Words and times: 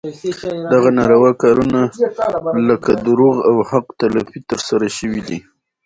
دغه 0.73 0.89
ناروا 0.97 1.31
کارونه 1.41 1.81
لکه 2.67 2.91
دروغ 3.05 3.35
او 3.49 3.55
حق 3.69 3.87
تلفي 3.99 4.39
ترسره 4.49 4.87
شوي 4.97 5.21
دي. 5.27 5.39